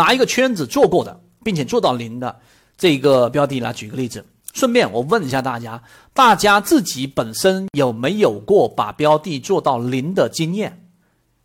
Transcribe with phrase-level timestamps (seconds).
[0.00, 2.40] 拿一个圈子做过的，并且做到零的
[2.78, 4.24] 这个标的来举个例子。
[4.54, 5.82] 顺便我问一下大家，
[6.14, 10.88] 大家自己本身有没有过把标的做到零的经验？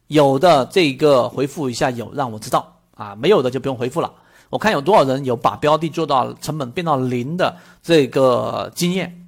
[0.07, 3.13] 有的这个回复一下有，让我知道啊。
[3.13, 4.10] 没有的就不用回复了。
[4.49, 9.28] 我看有多少人有把标的做到成本变到零的这个经验。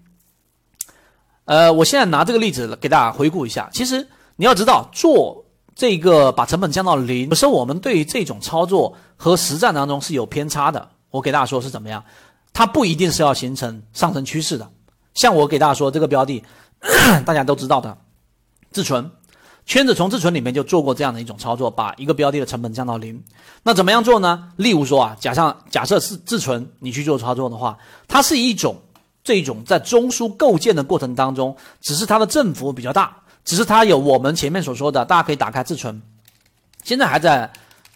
[1.43, 3.69] 呃，我现在拿这个例子给大家回顾一下。
[3.73, 4.07] 其实
[4.37, 5.43] 你要知道，做
[5.77, 10.89] 这个把成本降到零，可是我们对于这种操作和实战当中是有偏差的。
[11.11, 12.03] 我给大家说是怎么样。
[12.51, 14.67] 它不一定是要形成上升趋势的，
[15.13, 16.43] 像我给大家说这个标的，
[17.23, 17.95] 大家都知道的，
[18.71, 19.11] 自存
[19.67, 23.23] 圈子从自存里面就做过这样的一种操作，把一个标的的成本降到零。
[23.61, 24.51] 那怎么样做呢？
[24.55, 28.77] 例如说啊，假设假设是自存，你去做操作的话，它是一种
[29.23, 33.15] 这种在中枢构建的过程当中，只是它的振幅比较大，
[33.47, 35.99] 只是它有我们前面所说的，大家可以打开自存，
[36.83, 37.49] 现在还在。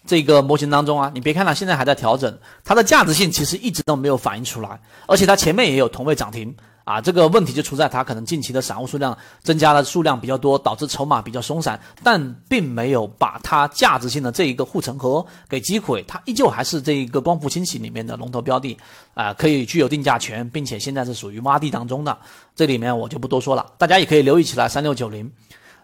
[0.04, 6.52] 这个模型当中啊，你别看它现在还在调整，它的价值性其实一直都没有反映出来，而且它前面也有同位涨停
[6.84, 18.76] 啊，这个问题就出在它可能近期的散户数量增加了数量比较多，导致筹码比较松散，但并没有把它价值性的这一个护城河给击毁，它依旧还是这一个光伏清洗里面的龙头标的
[19.14, 22.16] 啊，可以具有定价权，并且现在是属于洼地当中的，
[22.56, 25.30] 这里面我就不多说了，大家也可以留意起来三六九零。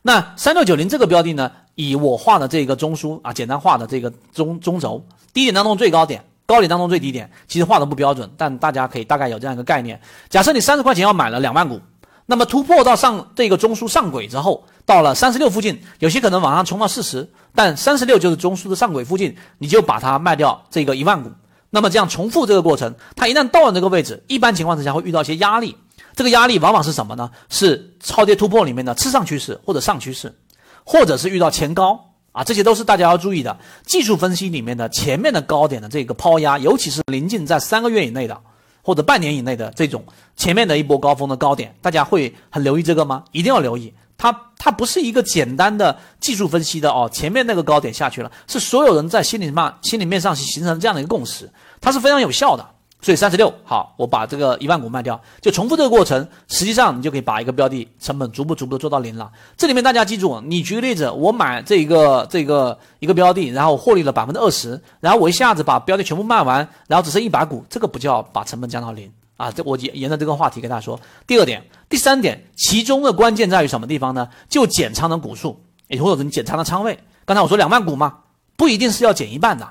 [0.00, 5.04] 那三六九零这个标的呢，以我画的这个中枢啊，简单画的这个中中轴，
[5.34, 10.00] 低点当中最高点，高点当中最低点，其实画的不标准，但大家可以大概有这样一个概念。
[10.30, 11.78] 假设你三十块钱要买了两万股，
[12.24, 21.30] 那么突破到上这个中枢上轨之后，到了三十六附近，有些可能往上冲到四十，但三十六就是中枢的上轨附近，你就把它卖掉这个一万股。
[21.68, 25.76] 那么这样重复这个过程，它一旦到了这个位置，一般情况之下会遇到一些压力。
[26.16, 27.30] 这个压力往往是什么呢？
[27.50, 30.34] 是超跌突破里面的次上趋势或者上趋势，
[30.82, 32.07] 或者是遇到前高
[32.38, 33.58] 啊，这些都是大家要注意的。
[33.84, 38.40] 技术分析里面的前面的高点的这个抛压，尤其是临近在三个月以内的
[38.80, 40.04] 或者半年以内的这种
[40.36, 43.24] 前面的一波高峰的高点，大家会很留意这个吗？
[43.32, 47.10] 一定要留意，它它不是一个简单的技术分析的哦。
[47.12, 51.50] 前面那个高点下去了，是所有人在心里面心里面上形成这样的一个共识，
[51.80, 52.64] 它是非常有效的。
[53.00, 59.30] 所以三十六好，我把这个一万股卖掉，就重复这个过程，实际上你就可以把一个标的成本逐步逐步的做到零了。
[59.56, 69.48] 这里面大家记住，你举个例子，我买这一个这个一个标的，然后获利了百分之二十，然后我一下子把标的全部卖完，然后只剩一百股，这个不叫把成本降到零啊。
[69.52, 70.98] 这我沿沿着这个话题跟大家说。
[71.24, 74.28] 第二点，第三点，其中的关键在于什么地方呢？
[74.48, 76.98] 就减仓的股数，也或者你减仓的仓位。
[77.24, 78.18] 刚才我说两万股嘛，
[78.56, 79.68] 不一定是要减一半的。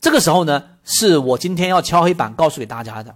[0.00, 3.14] 这个时候呢，是我今天要敲黑板告诉给大家的。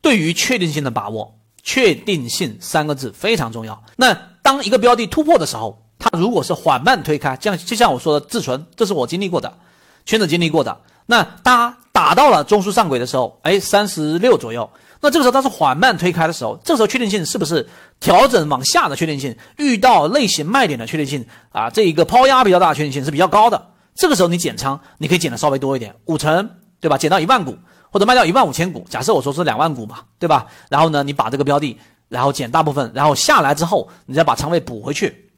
[0.00, 3.82] 对于确定性的把握，确定性三个字非常重要。
[3.96, 4.12] 那
[4.42, 9.56] 当一个标的突破的时候，它如果是缓慢推开，像就像我说的自存，这是我经历过的，
[10.04, 10.78] 圈子经历过的。
[11.06, 14.68] 那它打到了中枢上轨的时候，哎，三十六左右，
[15.00, 17.66] 那这个时候它是缓慢推开的时候，这时候确定性是不是
[18.00, 23.70] 调整往下的确定性，遇到类型卖点的确定性啊，这一个抛压比较大的确定性是比较高的。
[23.94, 26.50] 这个时候你减仓，你可以减的稍微多一点，五成，
[26.80, 26.98] 对吧？
[26.98, 27.56] 减到一万股，
[27.90, 28.84] 或者卖掉一万五千股。
[28.90, 30.46] 假设我说是两万股嘛，对吧？
[30.68, 31.78] 然后呢，你把这个标的，
[32.08, 35.30] 然后减大部分，然后下来之后，你再把仓位补回去，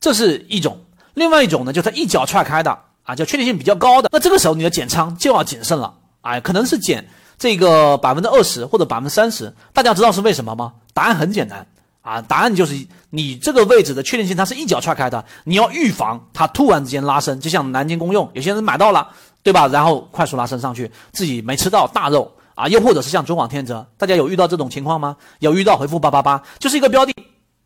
[0.00, 0.78] 这是一种。
[1.14, 4.08] 另外一种呢，就是一脚踹开的啊，叫确定性比较高的。
[4.12, 9.54] 那这个时候你的减仓就要谨慎了，哎，可能是减这个百分之二十或者百分之三十。
[9.72, 10.74] 大家知道是为什么吗？
[10.92, 11.66] 答案很简单。
[12.10, 12.74] 啊，答案就是
[13.10, 19.08] 你这个位置的确定性，它是一脚踹开的，你要预防它突然之间拉升，就像南京公用，有些人买到了，
[19.44, 19.68] 对吧？
[19.68, 25.16] 然后快速拉升上去，自己没吃到大肉啊，又或者是像中广天泽，大家有遇到这种情况吗？
[25.38, 27.14] 有遇到回复八八八，就是一个标的，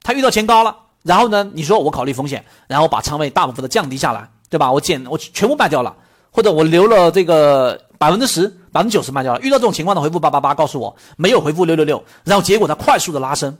[0.03, 4.71] 它遇到前高了，然后呢，你说我考虑风险，然后把仓位大部分的降低下来，对吧？
[4.71, 5.97] 我减我全部卖掉了，
[6.31, 13.57] 或者我留了这个百分之十、百分之九十卖掉了，遇到这种情况的回复八八八，告诉我没有回复六六六，然后结果它快速的拉升。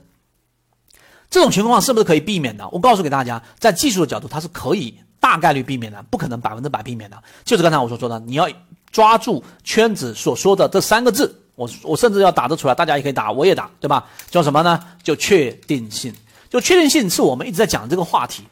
[1.35, 2.65] 这种情况是不是可以避免的？
[2.69, 7.21] 我告诉给大家，在技术的角度，它是可以大概率避免的，不可能百分之百避免的。
[7.43, 8.47] 就是刚才我所说的，你要
[8.89, 14.05] 抓住圈子所说的这三个字，我我甚至要打得出来，大家也可以打，我也打，对吧？
[14.29, 14.79] 叫什么呢？
[15.03, 16.13] 就确定性。
[16.49, 18.43] 就确定性是我们一直在讲这个话题，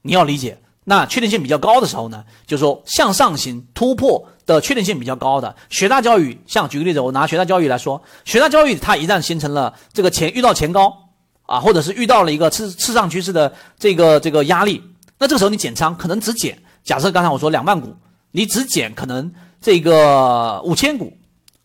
[0.00, 0.58] 你要理解。
[0.82, 10.98] 那确定性比较高的时候呢，就是说向上行突破的确定性比较高的学大教育，像举个例子，我拿学大教育来说，学大教育它一旦形成了这个前遇到前高。
[11.46, 14.82] 啊，或者是遇到了一个次次上趋势的这个这个压力，
[15.18, 17.94] 那这个时候你减仓可能只减，假设刚才我说两万股，
[18.30, 21.16] 你只减可能这个五千股，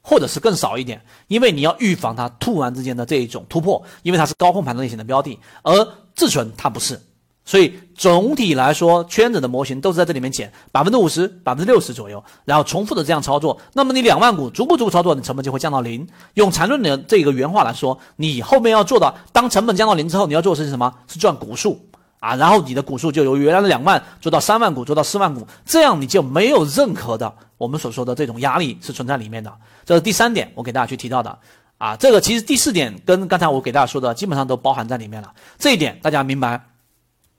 [0.01, 7.00] 或者是更少一点，因为你要预防它突然之间的这一种突破，因为它是高控盘类型的标的，而自存它不是，
[7.47, 13.57] 所以总体来说，圈子的模型都是在这里面减百分之五十、百分之六十左右，然后重复的这样操作。
[13.71, 16.05] 那么你两万股逐步逐步操作，你成本就会降到零。
[16.33, 20.94] 用缠论的这个原话来说，你后面要做的，当成本降到零之后，你要做的是什么？
[21.07, 21.88] 是赚股数
[22.19, 22.35] 啊。
[22.35, 29.49] 然后你的股数就由原来的两万做到三万股，做到四万股，这样你就没有任何的我们所说的这种压力是存在里面的。
[29.85, 31.39] 这是第三点，我给大家去提到的
[31.77, 31.95] 啊。
[31.95, 35.31] 这个其实第四点跟刚才我给大家说的基本上都包含在里面了。
[35.57, 36.61] 这一点大家明白？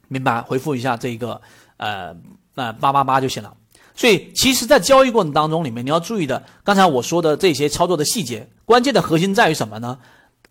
[0.08, 1.40] 明白，回复一下这个，
[1.76, 2.16] 呃，
[2.54, 3.54] 呃八八八就行了。
[3.94, 9.98] 所以，其实，在交易过程当中里面，你要注意的，刚才我说的这些操作的细节，关键的核心在于什么呢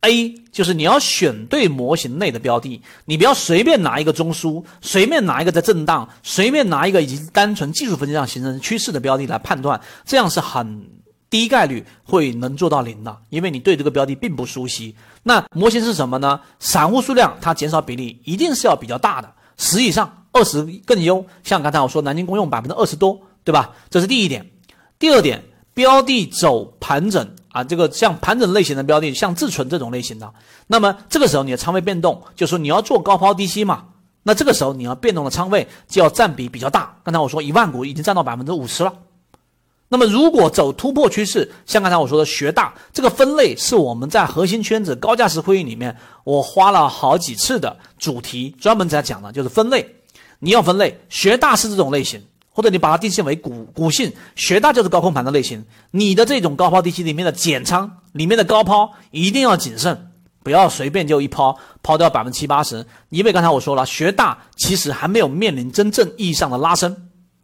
[0.02, 10.90] ？A 就是你要选对模型内的标的，你不要随便拿一个中枢，随便拿一个在震荡，随便拿一个已经单纯技术分析上形成趋势的标的来判断，这样是很
[11.30, 14.94] 低概率会能做到零的，因为你对这个标的并不熟悉。
[15.24, 16.42] 那模型是什么呢？
[16.60, 19.34] 散户数量它减少比例一定是要比较大的。
[19.58, 21.26] 十以上，二十更优。
[21.44, 23.72] 像刚才我说南京公用百分之二十多，对吧？
[23.90, 24.50] 这是第一点。
[25.00, 25.44] 第二点，
[25.74, 30.34] 标的走盘整啊，这个像盘整类型的标的，像自存这种类型的，
[30.68, 33.86] 那么这个时候你的仓位变动，就是说你要做高抛低吸嘛，
[34.24, 36.98] 那这个时候你要变动的仓位就要占比比较大。
[37.04, 38.94] 刚才我说一万股已经占到百分之五十了。
[39.90, 45.96] 那么如果走突破趋势，像刚才我说的学大这个分类，是我们在核心圈子高价值会议里面，
[46.26, 49.96] 我花了好几次的主题，专门在讲的，就是分类。
[50.40, 55.66] 你要分类，学大是这种类型，或者你把它定性为股股性，学大就是高空盘的类型。
[55.92, 60.12] 你的这种高抛低吸里面的减仓，里面的高抛一定要谨慎，
[60.44, 66.94] 不要随便就一抛抛掉百分之七八十，因为刚才我说了，学大其实还没有面临真正意义上的拉升，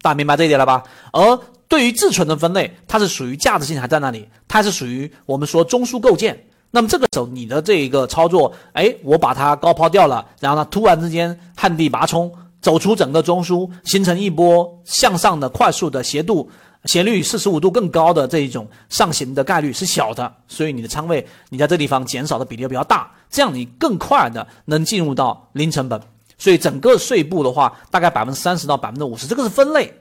[0.01, 0.83] 大家明白这一点了吧？
[1.13, 1.39] 而
[1.73, 6.39] 对于自存的分类，它是属于价值性还在那里，它是属于我们说中枢构建。
[6.69, 12.31] 那么这个时候你的这一个操作，哎，我把它高抛掉了，然后呢突然之间旱地拔葱，
[12.61, 16.47] 走出整个中枢，形成一波向上的快速的斜度
[16.85, 25.99] 斜率四十五度更高的这一种上行的概率是小的，所以你的仓位你在这地方减少的比例比较大，这样你更快的能进入到零成本。
[26.37, 29.91] 所以整个税部的话，大概百分之三十到百分之五十，这个是分类。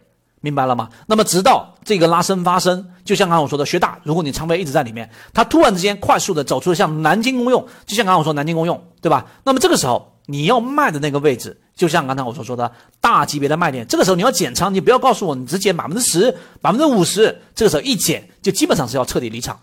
[0.42, 0.90] 明白了吗？
[1.06, 9.24] 那么直到这个拉升发生，就像刚才我说的，学大，如果你仓位一直在里面，它突然之间快速的走出了像南京公用，就像刚才我说南京公用，对吧？
[9.44, 19.58] 那么这个时候你要卖的那个位置，就像刚才我所说的大级别的卖点，这个时候你要减仓，你不要告诉我你只减百分之十、百分之五十，这个时候一减就基本上是要彻底离场。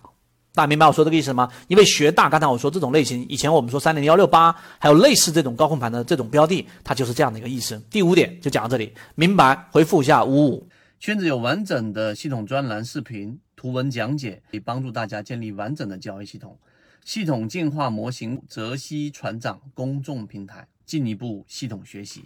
[0.54, 1.50] 大家明白我说这个意思吗？
[1.68, 7.80] 因为学大，刚才我说这种类型，以前我们说三零幺六八，还有类似这种高控盘的这种标的，它就是这样的一个意思。
[7.90, 9.68] 第五点就讲到这里，明白？
[9.72, 10.68] 回复一下五五。
[11.00, 16.58] 圈子有完整的系统专栏、视频、图文讲解，可以帮助大家建立完整的交易系统。
[17.06, 22.26] 系统进化模型泽西船长公众平台，进一步系统学习。